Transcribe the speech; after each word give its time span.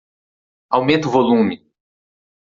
Aumenta 0.75 1.07
o 1.07 1.11
volume. 1.17 1.55